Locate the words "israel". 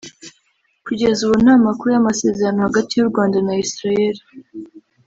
3.65-4.15